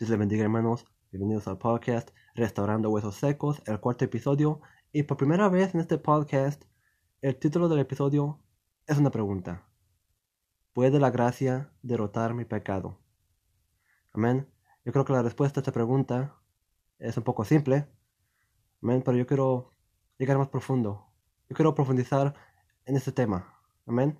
[0.00, 4.62] Dios les bendiga hermanos, bienvenidos al podcast Restaurando Huesos Secos, el cuarto episodio.
[4.92, 6.64] Y por primera vez en este podcast,
[7.20, 8.40] el título del episodio
[8.86, 9.68] es una pregunta.
[10.72, 12.98] ¿Puede la gracia derrotar mi pecado?
[14.14, 14.48] Amén.
[14.86, 16.34] Yo creo que la respuesta a esta pregunta
[16.98, 17.86] es un poco simple.
[18.82, 19.02] Amén.
[19.04, 19.74] Pero yo quiero
[20.16, 21.12] llegar más profundo.
[21.50, 22.34] Yo quiero profundizar
[22.86, 23.54] en este tema.
[23.84, 24.18] Amén.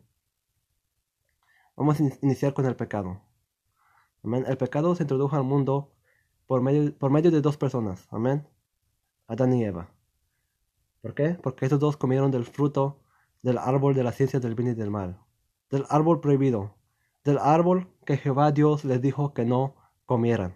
[1.74, 3.29] Vamos a iniciar con el pecado.
[4.22, 5.92] El pecado se introdujo al mundo
[6.46, 8.06] por medio, por medio de dos personas.
[8.10, 8.46] Amén.
[9.26, 9.88] Adán y Eva.
[11.00, 11.38] ¿Por qué?
[11.42, 13.00] Porque estos dos comieron del fruto
[13.42, 15.18] del árbol de la ciencia del bien y del mal.
[15.70, 16.74] Del árbol prohibido.
[17.24, 20.54] Del árbol que Jehová Dios les dijo que no comieran.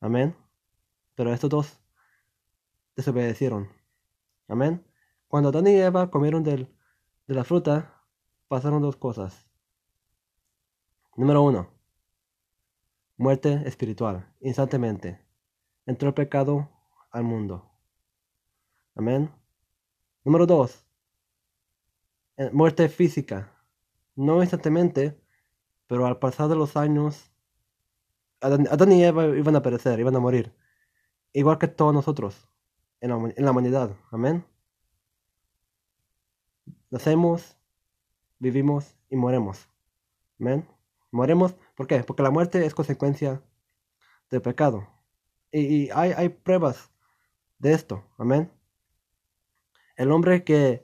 [0.00, 0.34] Amén.
[1.14, 1.80] Pero estos dos
[2.96, 3.68] desobedecieron.
[4.48, 4.84] Amén.
[5.28, 6.74] Cuando Adán y Eva comieron del,
[7.28, 8.02] de la fruta,
[8.48, 9.46] pasaron dos cosas.
[11.16, 11.75] Número uno
[13.18, 15.18] Muerte espiritual, instantemente.
[15.86, 16.68] Entró el pecado
[17.10, 17.70] al mundo.
[18.94, 19.30] Amén.
[20.22, 20.84] Número dos.
[22.36, 23.52] Eh, muerte física.
[24.14, 25.18] No instantáneamente,
[25.86, 27.30] pero al pasar de los años,
[28.40, 30.54] Adán, y Eva iban a perecer, iban a morir.
[31.32, 32.48] Igual que todos nosotros
[33.00, 33.96] en la, en la humanidad.
[34.10, 34.44] Amén.
[36.90, 37.56] Nacemos,
[38.38, 39.68] vivimos y moremos.
[40.38, 40.66] Amén.
[41.10, 42.02] Moremos, ¿por qué?
[42.02, 43.42] Porque la muerte es consecuencia
[44.30, 44.88] del pecado.
[45.52, 46.90] Y, hay, pruebas
[47.58, 48.50] de esto, amén.
[49.96, 50.82] El hombre que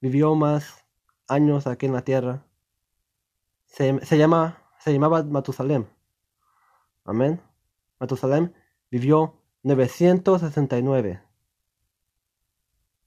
[0.00, 0.84] vivió más
[1.26, 2.44] años aquí en la tierra
[3.66, 5.86] se, llama, se llamaba Matusalem.
[7.04, 7.40] Amén.
[7.98, 8.52] Matusalem
[8.90, 11.22] vivió 969.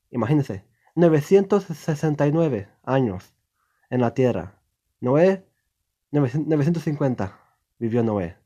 [0.09, 3.33] Imagínense, 969 años
[3.89, 4.59] en la tierra.
[4.99, 5.46] Noé
[6.11, 7.39] 950
[7.79, 8.37] vivió Noé.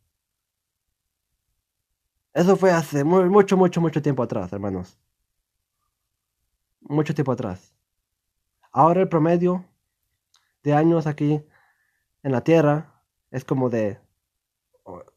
[2.34, 4.98] Eso fue hace mucho, mucho, mucho tiempo atrás, hermanos.
[6.80, 7.73] Mucho tiempo atrás.
[8.72, 9.66] Ahora el promedio
[10.63, 11.44] de años aquí
[12.24, 14.00] en la Tierra es como de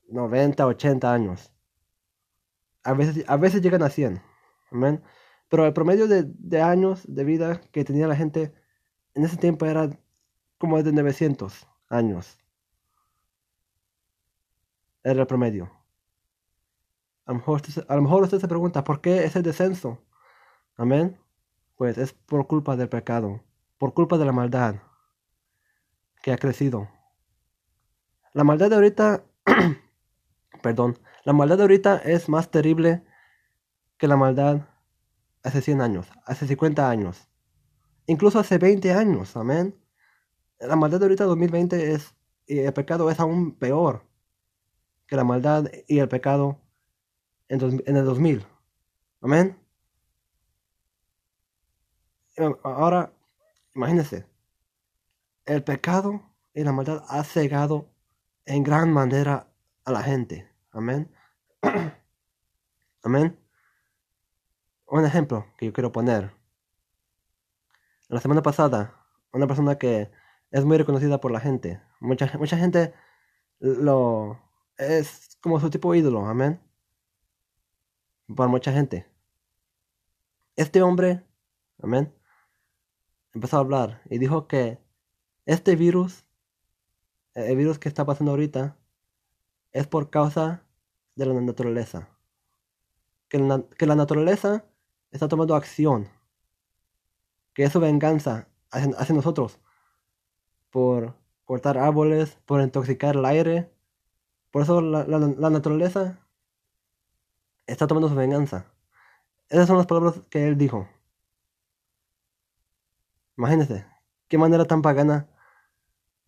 [0.09, 1.53] 90, 80 años.
[2.83, 4.21] A veces, a veces llegan a 100.
[5.49, 8.53] Pero el promedio de, de años de vida que tenía la gente
[9.15, 9.91] en ese tiempo era
[10.59, 12.44] como de 900 años.
[15.05, 15.71] Era el promedio.
[17.27, 20.03] A lo, mejor, a lo mejor usted se pregunta, ¿por qué ese descenso?
[20.77, 21.17] Amén.
[21.77, 23.43] Pues es por culpa del pecado,
[23.79, 24.77] por culpa de la maldad
[26.23, 26.89] que ha crecido.
[28.33, 29.25] La maldad de ahorita,
[30.63, 33.05] perdón, la maldad de ahorita es más terrible
[33.99, 34.67] que la maldad
[35.45, 37.29] hace 100 años, hace 50 años,
[38.07, 39.79] incluso hace 20 años, amén
[40.61, 42.15] la maldad de ahorita 2020 es,
[42.47, 44.03] y el pecado es aún peor
[45.07, 46.59] que la maldad y el pecado
[47.49, 48.47] en, en el 2000.
[49.21, 49.59] Amén.
[52.63, 53.13] Ahora,
[53.75, 54.27] imagínense,
[55.47, 56.23] el pecado
[56.53, 57.89] y la maldad ha cegado
[58.47, 59.49] en gran manera
[59.85, 60.49] a la gente.
[60.73, 61.11] Amén.
[63.03, 63.39] Amén.
[64.87, 66.33] Un ejemplo que yo quiero poner.
[68.09, 68.95] La semana pasada,
[69.33, 70.11] una persona que
[70.51, 71.81] es muy reconocida por la gente.
[72.01, 72.95] Mucha, mucha gente
[73.59, 74.44] lo
[74.77, 76.61] es como su tipo ídolo, amén.
[78.35, 79.07] Por mucha gente.
[80.57, 81.25] Este hombre,
[81.83, 82.15] amén,
[83.33, 84.79] empezó a hablar y dijo que
[85.47, 86.25] este virus,
[87.35, 88.77] el virus que está pasando ahorita,
[89.73, 90.65] es por causa
[91.17, 92.09] de la naturaleza.
[93.29, 94.65] Que la, que la naturaleza
[95.11, 96.09] está tomando acción.
[97.53, 99.61] Que es su venganza hacia nosotros
[100.71, 101.15] por
[101.45, 103.71] cortar árboles, por intoxicar el aire.
[104.55, 106.17] Por eso la, naturaleza
[107.67, 108.73] está tomando su venganza.
[109.49, 110.89] Esas son las palabras que él dijo.
[113.37, 113.85] Imagínense,
[114.29, 115.27] qué manera tan pagana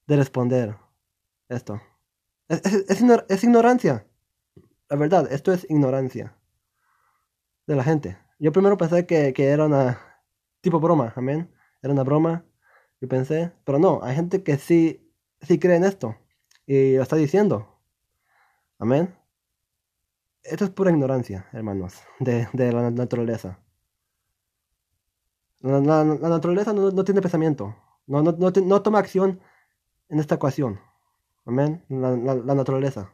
[0.09, 0.77] de responder
[1.49, 1.81] esto.
[2.49, 4.05] Es, ignorancia.
[4.89, 6.37] La verdad, esto es ignorancia
[7.69, 8.19] de la gente.
[8.41, 10.01] Yo primero pensé que, que era una
[10.63, 11.49] tipo broma, amén.
[11.81, 12.45] Era una broma
[13.01, 16.17] yo pensé, pero no, hay gente que sí, sí cree en esto
[16.67, 17.76] y lo está diciendo.
[18.79, 19.17] Amén.
[20.43, 23.59] Esto es pura ignorancia, hermanos, de, la naturaleza.
[25.61, 27.75] La, naturaleza no, tiene pensamiento,
[28.07, 29.41] no, no, toma acción
[30.09, 30.81] en esta ecuación.
[31.45, 31.85] Amén.
[31.89, 32.17] La,
[32.55, 33.13] naturaleza.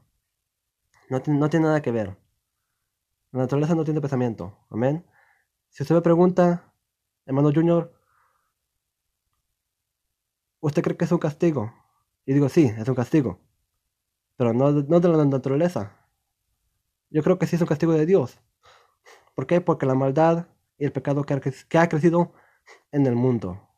[1.08, 2.18] No, no tiene nada que ver.
[3.30, 4.58] La naturaleza no tiene pensamiento.
[4.70, 5.06] Amén.
[5.70, 6.72] Si usted me pregunta,
[7.24, 7.92] hermano Junior,
[10.62, 11.74] ¿Usted cree que es un castigo?
[12.24, 13.40] Y digo, sí, es un castigo.
[14.42, 15.96] Pero no, de la naturaleza,
[17.10, 18.40] Yo creo que sí es un castigo de Dios.
[19.36, 19.60] ¿Por qué?
[19.60, 20.48] Porque la maldad
[20.78, 21.34] y el pecado que
[21.78, 22.32] ha, crecido
[22.90, 23.68] en el mundo.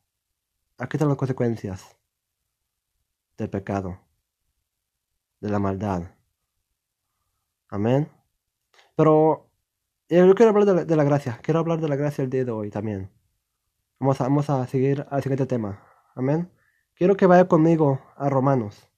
[0.79, 1.99] Aquí están las consecuencias
[3.37, 4.01] del pecado,
[5.39, 6.05] de la maldad.
[7.69, 8.09] Amén.
[8.97, 9.51] Pero
[10.09, 11.41] eh, yo quiero hablar de la, de la, gracia.
[11.43, 13.11] Quiero hablar de la gracia el día de hoy también.
[14.01, 15.83] Vamos a, vamos a seguir al siguiente tema.
[16.15, 16.51] Amén.
[16.95, 18.94] Quiero que vaya conmigo a Romanos.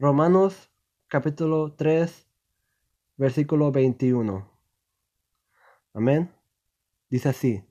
[0.00, 0.72] Romanos
[1.06, 2.26] capítulo 3,
[3.16, 4.50] versículo 21.
[5.92, 6.34] Amén.
[7.08, 7.64] Dice así,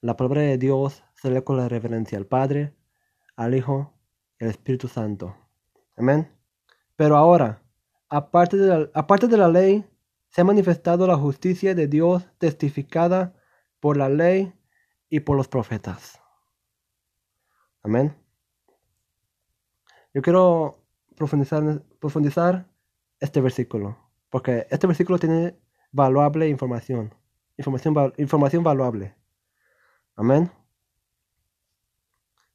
[0.00, 2.74] la palabra de Dios se lee con la reverencia al Padre,
[3.36, 3.94] al Hijo
[4.40, 5.36] y al Espíritu Santo.
[5.96, 6.28] Amén.
[6.96, 7.62] Pero ahora,
[8.08, 9.88] aparte de, la, aparte de la ley,
[10.30, 13.36] se ha manifestado la justicia de Dios testificada
[13.78, 14.52] por la ley
[15.08, 16.20] y por los profetas.
[17.84, 18.16] Amén.
[20.12, 20.87] Yo quiero
[21.18, 22.66] profundizar, profundizar
[23.20, 23.98] este versículo,
[24.30, 25.58] porque este versículo tiene
[25.92, 27.12] valuable información
[27.58, 29.14] información, información valuable.
[30.16, 30.50] Amén.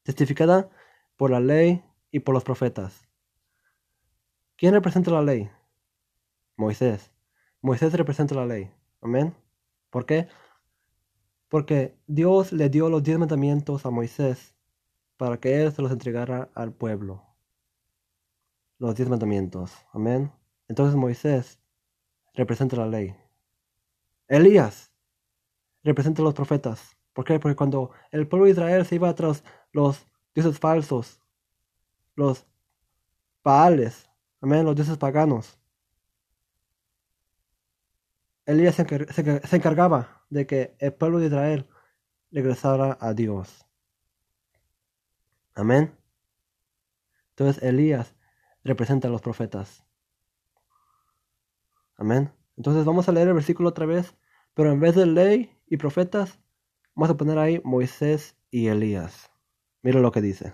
[0.01, 0.69] Testificada
[1.17, 3.07] por la ley y por los profetas.
[4.55, 5.49] ¿Quién representa la ley?
[6.57, 7.11] Moisés.
[7.61, 8.71] Moisés representa la ley.
[9.01, 9.35] Amén.
[9.89, 10.27] ¿Por qué?
[11.49, 14.55] Porque Dios le dio los diez mandamientos a Moisés
[15.17, 17.23] para que él se los entregara al pueblo.
[18.83, 19.71] Los diez mandamientos.
[19.93, 20.29] Amén.
[20.67, 21.57] Entonces Moisés
[22.33, 23.15] representa la ley.
[24.27, 24.91] Elías
[25.85, 26.97] representa a los profetas.
[27.13, 27.39] ¿Por qué?
[27.39, 31.21] Porque cuando el pueblo de Israel se iba tras los dioses falsos,
[32.15, 32.45] los
[33.41, 34.09] paales,
[34.41, 35.57] amén, los dioses paganos,
[38.45, 41.69] Elías se, encargaba de que el pueblo de Israel
[42.31, 43.65] regresara a Dios.
[45.55, 45.97] Amén.
[47.29, 48.13] Entonces Elías
[48.63, 49.85] representa a los profetas.
[51.95, 52.31] Amén.
[52.57, 54.15] Entonces vamos a leer el versículo otra vez,
[54.53, 56.39] pero en vez de ley y profetas,
[56.95, 59.31] vamos a poner ahí Moisés y Elías.
[59.81, 60.53] Mira lo que dice.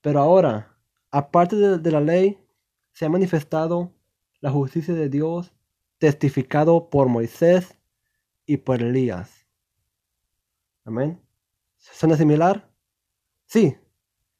[0.00, 0.78] Pero ahora,
[1.10, 2.38] aparte de, la ley,
[2.92, 3.92] se ha manifestado
[4.40, 5.52] la justicia de Dios
[5.98, 7.78] testificado por Moisés
[8.46, 9.46] y por Elías.
[10.84, 11.20] Amén.
[11.76, 12.70] ¿Suena similar?
[13.46, 13.76] Sí,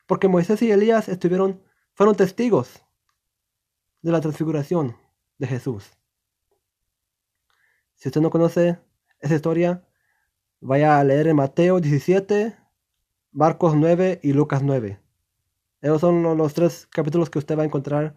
[0.07, 1.63] porque Moisés y Elías estuvieron,
[1.99, 2.81] fueron testigos
[4.03, 4.97] de la transfiguración
[5.37, 5.91] de Jesús.
[7.97, 8.79] Si usted no conoce
[9.19, 9.85] esa historia,
[10.61, 12.57] vaya a leer en Mateo 17,
[13.33, 15.01] Marcos 9 y Lucas 9.
[15.81, 18.15] Esos son los tres capítulos que usted va a encontrar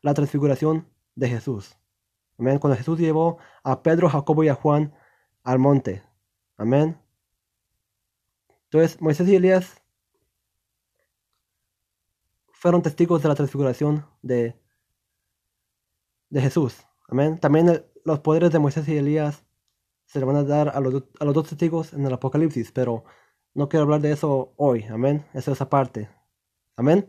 [0.00, 1.76] la transfiguración de Jesús.
[2.38, 2.60] Amén.
[2.60, 4.94] Cuando Jesús llevó a Pedro, Jacobo y a Juan
[5.42, 6.04] al monte.
[6.56, 6.96] Amén.
[8.66, 9.82] Entonces, Moisés y Elías
[12.64, 14.58] fueron testigos de la transfiguración de,
[16.30, 16.78] de Jesús.
[17.06, 17.38] Amén.
[17.38, 19.44] También los poderes de Moisés y Elías
[20.06, 23.04] se le van a dar a los, a los dos testigos en el Apocalipsis, pero
[23.52, 25.26] no quiero hablar de eso hoy, amén.
[25.34, 26.08] Eso es aparte,
[26.74, 27.06] amén.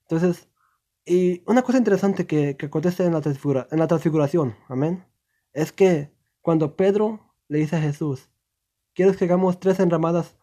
[0.00, 0.48] Entonces,
[1.06, 3.22] y una cosa interesante que, que acontece en la,
[3.70, 5.06] en la transfiguración, amén,
[5.52, 6.10] es que
[6.42, 8.28] cuando Pedro le dice a Jesús,
[8.94, 10.34] ¿quieres que hagamos tres enramadas?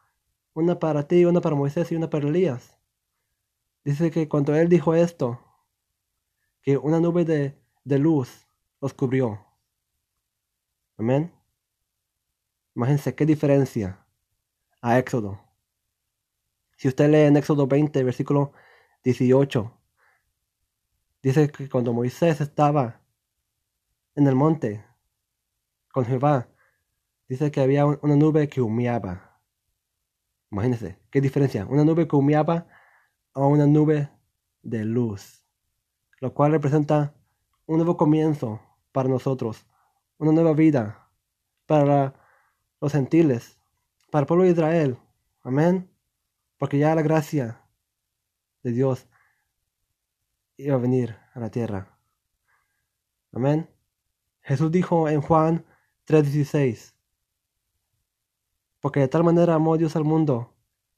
[0.54, 2.75] Una para ti, una para Moisés y una para Elías.
[3.85, 5.39] Dice que cuando él dijo esto,
[6.63, 8.47] que una nube de, de luz
[8.81, 9.45] los cubrió.
[10.98, 11.31] Amén.
[12.75, 14.03] Imagínense qué diferencia
[14.81, 15.39] a Éxodo.
[16.77, 18.53] Si usted lee en Éxodo 20, versículo
[19.03, 19.71] 18,
[21.21, 23.01] dice que cuando Moisés estaba
[24.15, 24.83] en el monte
[25.91, 26.48] con Jehová,
[27.29, 29.39] dice que había una nube que humeaba.
[30.50, 31.67] Imagínense, qué diferencia.
[31.67, 32.67] Una nube que humeaba
[33.36, 34.10] a una nube
[34.63, 35.44] de luz,
[36.20, 37.13] lo cual representa
[37.68, 38.62] un nuevo comienzo
[38.92, 39.68] para nosotros,
[40.18, 41.10] una nueva vida
[41.65, 42.15] para
[42.80, 43.60] los gentiles,
[44.10, 44.98] para el pueblo de Israel.
[45.44, 45.89] Amén.
[46.58, 47.62] Porque ya la gracia
[48.63, 49.08] de Dios
[50.58, 52.00] iba a venir a la tierra.
[53.34, 53.70] Amén.
[54.42, 55.65] Jesús dijo en Juan
[56.06, 56.94] 3:16,
[58.80, 60.54] porque de tal manera amó Dios al mundo,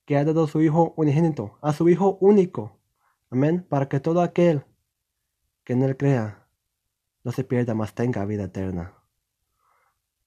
[0.08, 2.80] que ha dado su Hijo unigénito, a su Hijo único.
[3.30, 3.68] Amén.
[3.68, 4.64] Para que todo aquel
[5.66, 6.48] que en él crea
[7.26, 8.94] no se pierda, mas tenga vida eterna.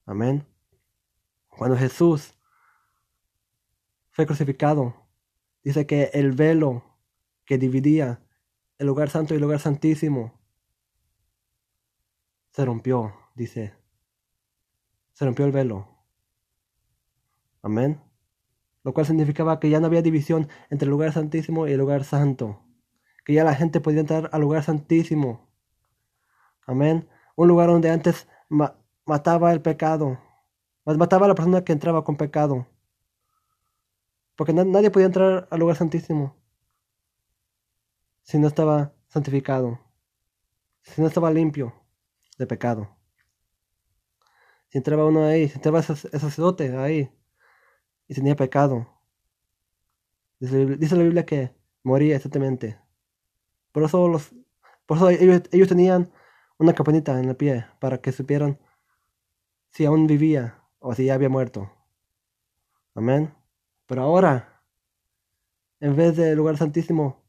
[0.05, 0.47] Amén.
[1.49, 2.35] Cuando Jesús
[4.11, 4.95] fue crucificado,
[5.65, 6.85] dice que el velo
[7.47, 8.23] que dividía
[8.77, 10.39] el lugar santo y el lugar santísimo
[12.51, 13.73] se rompió, dice.
[15.15, 15.89] Se rompió el velo.
[17.63, 18.10] Amén.
[18.83, 22.05] Lo cual significaba que ya no había división entre el lugar santísimo y el lugar
[22.05, 22.61] santo.
[23.25, 25.49] Que ya la gente podía entrar al lugar santísimo.
[26.67, 27.09] Amén.
[27.37, 28.27] Un lugar donde antes
[29.05, 30.19] mataba el pecado.
[30.85, 32.67] Mataba a la persona que entraba con pecado.
[34.37, 36.41] Porque nadie podía entrar al lugar santísimo
[38.23, 39.81] si no estaba santificado,
[40.83, 41.75] si no estaba limpio
[42.39, 42.97] de pecado.
[44.69, 47.13] Si entraba uno ahí, si entraba ese, sacerdote ahí
[48.11, 48.89] y tenía pecado,
[50.41, 52.77] dice, la Biblia que moría exactamente.
[53.71, 54.35] Por eso, los,
[54.85, 56.11] por eso ellos, ellos tenían
[56.59, 58.59] una campanita en el pie para que supieran
[59.71, 61.71] si aún vivía o si ya había muerto.
[62.97, 63.33] Amén.
[63.87, 64.61] Pero ahora,
[65.79, 67.23] en vez del lugar santísimo,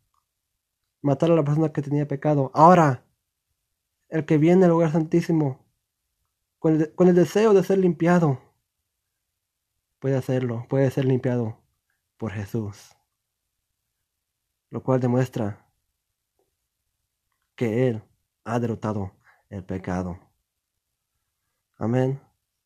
[1.03, 3.05] matar a la persona que tenía pecado, ahora,
[4.09, 5.63] el que viene al lugar santísimo,
[6.57, 8.50] con el, deseo de ser limpiado,
[10.01, 11.57] puede hacerlo, puede ser limpiado
[12.17, 12.97] por Jesús.
[14.69, 15.65] Lo cual demuestra
[17.55, 18.03] que Él
[18.43, 19.13] ha derrotado
[19.47, 20.19] el pecado.
[21.77, 22.19] Amén.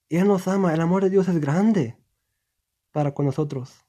[0.09, 1.95] Y Él nos ama, el amor de Dios es grande
[2.91, 3.85] para con nosotros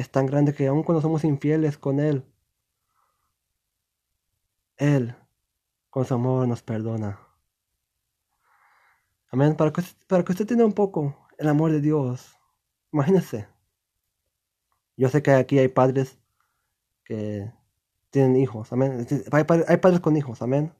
[0.00, 2.24] es tan grande que aun cuando somos infieles con Él,
[4.76, 5.14] Él
[5.90, 7.20] con su amor nos perdona.
[9.30, 9.56] Amén.
[9.56, 12.36] Para que, para que usted tenga un poco el amor de Dios,
[12.92, 13.48] imagínese.
[14.94, 16.18] Yo sé que aquí hay padres
[17.02, 17.50] que
[18.10, 18.70] tienen hijos.
[18.74, 19.06] Amén.
[19.32, 20.42] Hay, padres con hijos.
[20.42, 20.74] Amén.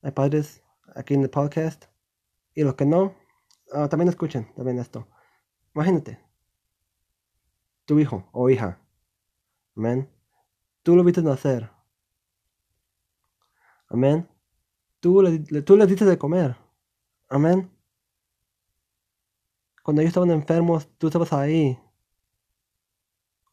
[0.00, 0.62] Hay padres
[0.96, 1.84] aquí en el podcast.
[2.54, 3.14] Y los que no,
[3.74, 5.06] ah, también escuchen también esto.
[5.74, 6.18] Imagínate
[7.84, 8.80] tu hijo o hija.
[9.76, 10.10] Amén.
[10.82, 11.70] Tú lo viste nacer.
[13.90, 14.26] Amén.
[15.00, 16.56] Tú le, tú le de comer.
[17.28, 17.77] Amén.
[19.88, 21.80] Cuando ellos estaban enfermos, tú estabas ahí.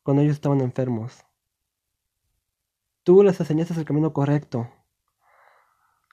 [0.04, 1.26] Cuando ellos estaban enfermos.
[3.04, 4.70] Tú les enseñaste el camino correcto.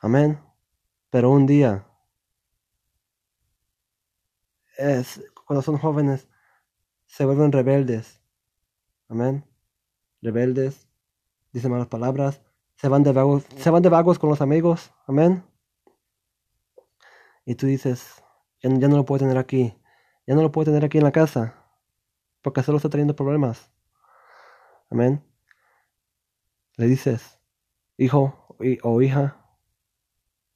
[0.00, 0.38] Amén.
[1.10, 1.88] Pero un día,
[5.44, 6.28] cuando son jóvenes,
[7.06, 8.22] se vuelven rebeldes.
[9.08, 9.44] Amén.
[10.20, 10.86] Rebeldes,
[11.50, 12.42] dicen malas palabras,
[12.76, 14.92] se van de vagos, se van de vagos con los amigos.
[15.08, 15.44] Amén.
[17.44, 18.22] Y tú dices,
[18.62, 19.76] ya, no lo puedo tener aquí.
[20.26, 21.54] Ya no lo puedo tener aquí en la casa.
[22.42, 23.70] Porque solo está trayendo problemas.
[24.90, 25.24] Amén.
[26.76, 27.38] Le dices,
[27.96, 28.46] hijo
[28.82, 29.36] o hija,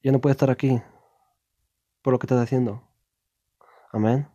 [0.03, 0.83] ya no puede estar aquí
[2.03, 2.83] por lo que estás haciendo.
[3.93, 4.29] Amén.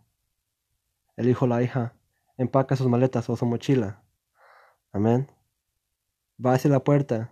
[1.16, 1.94] El hijo o la hija
[2.38, 4.04] empaca sus maletas o su mochila.
[4.92, 5.32] Amén.
[6.44, 7.32] Va hacia la puerta.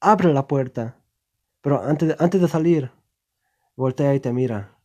[0.00, 0.96] Abre la puerta.
[1.60, 2.92] Pero antes de, antes de salir,
[3.76, 4.78] voltea y te mira.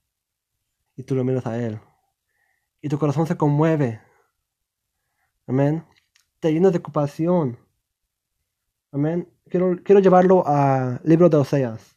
[0.95, 1.79] Y tú lo miras a él.
[2.81, 4.01] Y tu corazón se conmueve.
[5.47, 5.85] Amén.
[6.39, 7.57] Te llena de compasión.
[8.91, 9.29] Amén.
[9.49, 11.95] Quiero, quiero llevarlo al libro de Oseas.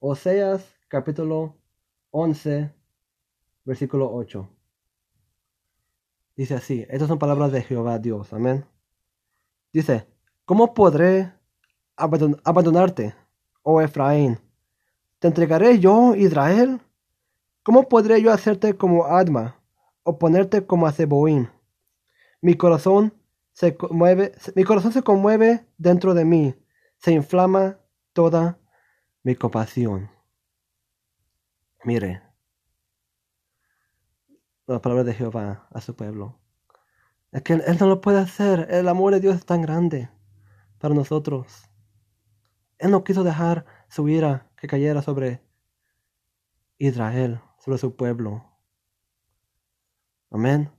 [0.00, 1.56] Oseas capítulo
[2.10, 2.78] 11
[3.68, 4.48] versículo 8.
[6.34, 8.64] Dice así, estas son palabras de Jehová Dios, amén.
[9.74, 10.06] Dice,
[10.46, 11.34] ¿cómo podré
[11.96, 13.14] abandonarte,
[13.62, 14.38] oh Efraín?
[15.18, 16.80] ¿Te entregaré yo, Israel?
[17.64, 19.60] ¿Cómo podré yo hacerte como Adma,
[20.04, 21.50] o ponerte como a Zeboín?
[22.40, 23.12] Mi corazón
[23.52, 26.54] se conmueve, mi corazón se conmueve dentro de mí,
[26.98, 27.78] se inflama
[28.12, 28.58] toda
[29.24, 30.08] mi compasión.
[31.84, 32.22] Mire,
[34.66, 36.38] la palabra de Jehová a su pueblo.
[37.32, 38.68] Es que Él no lo puede hacer.
[38.70, 40.08] El amor de Dios es tan grande
[40.78, 41.68] para nosotros.
[42.78, 45.42] Él no quiso dejar su ira que cayera sobre
[46.78, 48.44] Israel, sobre su pueblo.
[50.30, 50.70] Amén.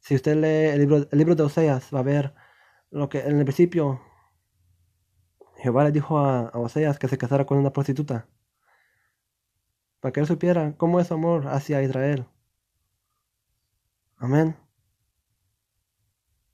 [0.00, 2.34] Si usted lee el libro, el libro de Oseas, va a ver
[2.90, 4.00] lo que en el principio
[5.56, 8.28] Jehová le dijo a, a Oseas que se casara con una prostituta.
[10.00, 12.26] Para que él supiera cómo es su amor hacia Israel.
[14.16, 14.56] Amén.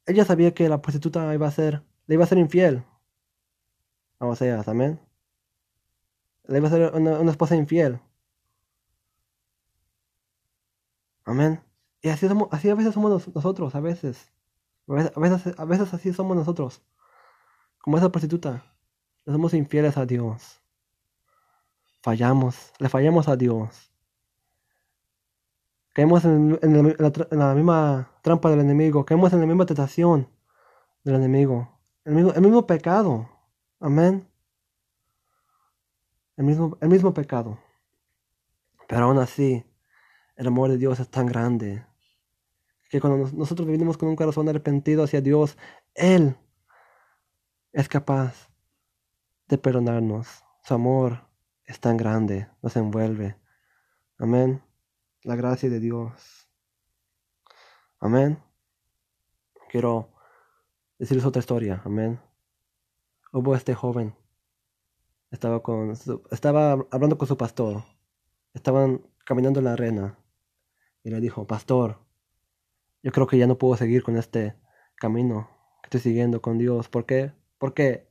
[0.07, 2.85] Ella sabía que la prostituta iba a ser, le iba a ser infiel.
[4.19, 5.01] O sea, amén.
[6.45, 8.01] Le iba a ser una, esposa infiel.
[11.25, 11.63] Amén.
[12.03, 14.31] Y así, somos, así a veces somos nosotros, a veces.
[14.87, 16.83] A veces, a veces así somos nosotros.
[17.79, 18.63] Como esa prostituta.
[19.27, 20.61] Somos infieles a Dios.
[22.03, 23.91] Fallamos, le fallamos a Dios.
[25.95, 26.59] Caemos en,
[27.31, 29.07] la, misma trampa del enemigo.
[29.07, 30.29] Caemos en la misma tentación
[31.05, 31.79] del enemigo.
[32.05, 33.29] El mismo, el mismo pecado.
[33.81, 34.29] Amén.
[36.37, 37.59] El mismo, el mismo pecado.
[38.89, 39.65] Pero aún así,
[40.37, 41.87] el amor de Dios es tan grande
[42.91, 45.57] que cuando nosotros vivimos con un corazón arrepentido hacia Dios,
[45.95, 46.37] Él
[47.73, 48.51] es capaz
[49.49, 50.45] de perdonarnos.
[50.63, 51.29] Su amor
[51.65, 53.37] es tan grande, nos envuelve.
[54.19, 54.63] Amén.
[55.23, 56.49] La gracia de Dios.
[57.99, 58.43] Amén.
[59.71, 60.11] Quiero
[60.99, 61.83] decirles otra historia.
[61.85, 62.21] Amén.
[63.33, 64.15] Hubo este joven.
[65.35, 65.91] Estaba, con
[66.31, 67.83] estaba hablando con su pastor.
[68.53, 70.17] Estaban caminando en la arena.
[71.03, 71.99] Y le dijo, pastor,
[73.03, 74.55] yo creo que ya no puedo seguir con este
[74.95, 75.51] camino
[75.83, 76.89] que estoy siguiendo con Dios.
[76.89, 77.33] ¿Por qué?
[77.59, 78.09] Porque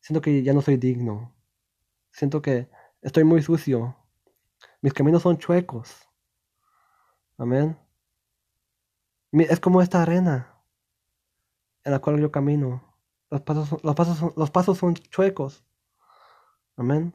[0.00, 1.34] siento que ya no soy digno.
[2.10, 2.68] Siento que
[3.00, 3.96] estoy muy sucio.
[4.82, 6.06] Mis caminos son chuecos.
[7.38, 7.78] Amén.
[9.32, 10.62] Es como esta arena
[11.84, 12.98] en la cual yo camino.
[13.30, 15.64] Los pasos, los pasos, los pasos son chuecos.
[16.76, 17.14] Amén.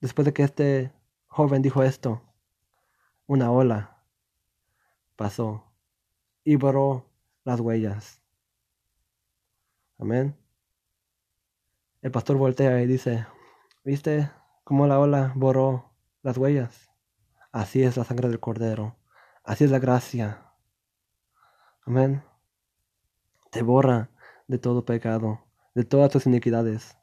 [0.00, 0.92] Después de que este
[1.26, 2.22] joven dijo esto,
[3.26, 4.02] una ola
[5.16, 5.64] pasó
[6.44, 7.10] y borró
[7.44, 8.22] las huellas.
[9.98, 10.36] Amén.
[12.02, 13.26] El pastor voltea y dice,
[13.84, 14.30] ¿viste
[14.64, 16.90] cómo la ola borró las huellas?
[17.52, 18.96] Así es la sangre del cordero.
[19.44, 20.52] Así es la gracia.
[21.84, 22.22] Amén.
[23.50, 24.10] Te borra
[24.46, 26.96] de todo pecado, de todas tus iniquidades.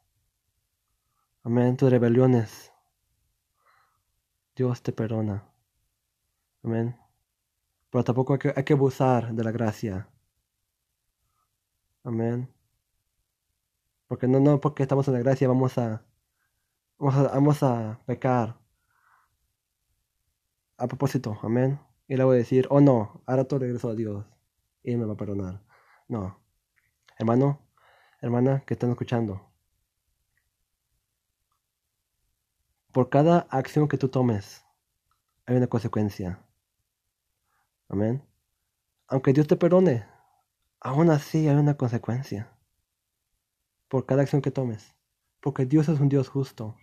[1.44, 1.76] Amén.
[1.76, 2.72] Tus rebeliones.
[4.56, 5.44] Dios te perdona.
[6.62, 6.96] Amén.
[7.90, 10.08] Pero tampoco hay que, hay que abusar de la gracia.
[12.02, 12.48] Amén.
[14.08, 16.02] Porque no, no, porque estamos en la gracia vamos a,
[16.98, 18.58] vamos a, vamos a pecar.
[20.78, 21.78] A propósito, amén.
[22.08, 24.24] Y le voy a decir, oh no, ahora todo regreso a Dios
[24.82, 25.62] y Él me va a perdonar.
[26.08, 26.40] No.
[27.18, 27.60] Hermano,
[28.22, 29.53] hermana que están escuchando.
[32.94, 34.64] Por cada acción que tú tomes,
[35.46, 36.46] hay una consecuencia.
[37.88, 38.24] Amén.
[39.08, 40.06] Aunque Dios te perdone,
[40.78, 42.56] aún así hay una consecuencia.
[43.88, 44.94] Por cada acción que tomes.
[45.40, 46.76] Porque Dios es un Dios justo.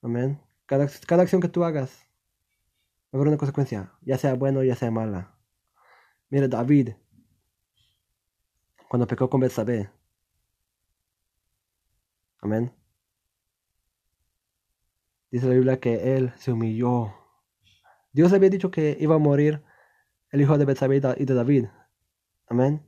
[0.00, 0.40] Amén.
[0.66, 2.06] Cada, cada acción que tú hagas
[3.06, 5.36] va a haber una consecuencia, ya sea buena o ya sea mala.
[6.30, 6.90] Mira, David,
[8.88, 9.90] cuando pecó con Betsabé,
[12.40, 12.72] amén.
[15.30, 17.14] Dice la Biblia que él se humilló.
[18.12, 19.62] Dios había dicho que iba a morir
[20.30, 21.66] el hijo de Betsabé y de David.
[22.46, 22.82] Amén.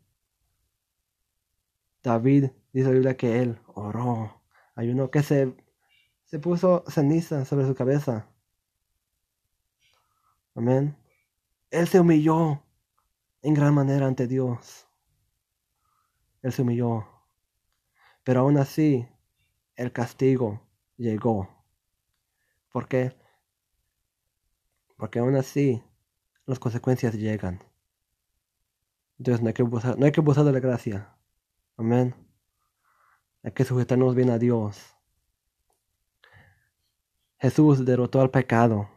[2.02, 4.42] David, dice la Biblia que él oró.
[4.74, 5.54] Hay uno que se,
[6.24, 8.26] se puso ceniza sobre su cabeza.
[10.54, 10.96] Amén.
[11.70, 12.62] Él se humilló
[13.42, 14.88] en gran manera ante Dios.
[16.42, 17.06] Él se humilló.
[18.24, 19.06] Pero aún así,
[19.76, 20.60] el castigo
[20.96, 21.59] llegó.
[22.70, 23.16] ¿Por qué?
[24.96, 25.82] Porque aún así,
[26.46, 27.62] las consecuencias llegan.
[29.18, 31.16] Entonces no hay que abusar, no hay que abusar de la gracia.
[31.76, 32.14] Amén.
[33.42, 34.96] Hay que sujetarnos bien a Dios.
[37.38, 38.88] Jesús derrotó al pecado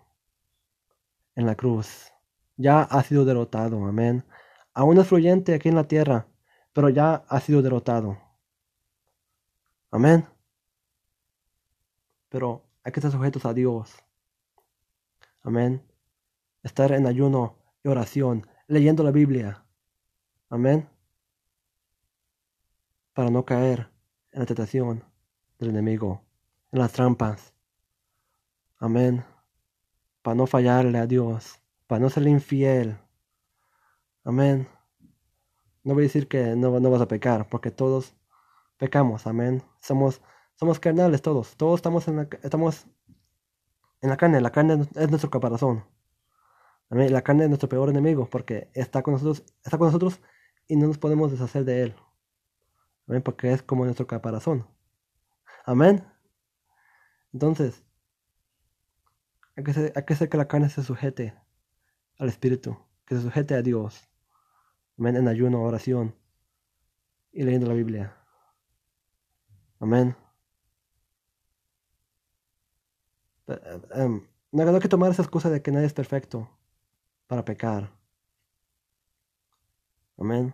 [1.35, 2.11] en la cruz.
[2.57, 4.25] Ya ha sido derrotado, amén.
[4.73, 6.27] Aún es fluyente aquí en la tierra,
[6.73, 8.17] pero ya ha sido derrotado.
[9.91, 10.27] Amén.
[12.29, 13.93] Pero hay que estar sujetos a Dios.
[15.41, 15.81] Amén.
[16.63, 19.65] Estar en ayuno y oración, leyendo la Biblia.
[20.49, 20.89] Amén.
[23.13, 23.89] Para no caer
[24.31, 25.03] en la tentación
[25.59, 26.23] del enemigo,
[26.71, 27.53] en las trampas.
[28.77, 29.23] Amén
[30.23, 32.97] para no fallarle a Dios, para no serle infiel.
[34.23, 34.67] Amén.
[35.83, 38.15] No voy a decir que no, no vas a pecar, porque todos
[38.77, 39.61] pecamos, amén.
[39.81, 40.21] Somos,
[40.55, 42.85] somos carnales todos, todos estamos en la, estamos
[44.01, 45.85] en la carne, la carne es nuestro caparazón.
[46.89, 50.21] La carne es nuestro peor enemigo, porque está con nosotros, está con nosotros
[50.67, 51.95] y no nos podemos deshacer de él.
[53.07, 54.67] Amén, porque es como nuestro caparazón.
[55.65, 56.05] Amén.
[57.33, 57.83] Entonces,
[59.55, 61.33] hay que, hacer, que la carne se sujete
[62.19, 64.07] al Espíritu, que se sujete a Dios.
[64.97, 65.15] Amén.
[65.15, 66.15] En ayuno, oración
[67.31, 68.15] y leyendo la Biblia.
[69.79, 70.15] Amén.
[73.91, 76.49] Em, no hay que tomar esa excusa de que nadie es perfecto
[77.27, 77.91] para pecar.
[80.17, 80.53] Amén.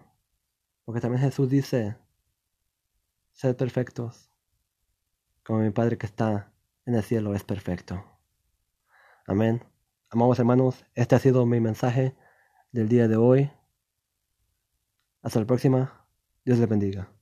[0.86, 1.98] Porque también Jesús dice,
[3.34, 4.32] sed perfectos,
[5.44, 6.52] como mi Padre que está
[6.86, 8.04] en el cielo es perfecto.
[9.28, 9.64] Amén.
[10.10, 12.16] Amados hermanos, este ha sido mi mensaje
[12.72, 13.52] del día de hoy.
[15.22, 16.08] Hasta la próxima.
[16.46, 17.19] Dios les bendiga.